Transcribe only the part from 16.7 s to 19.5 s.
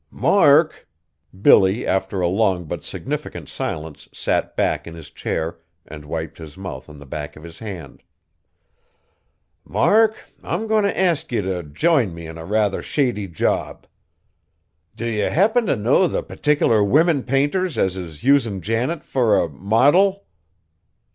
women painters as is usin' Janet fur a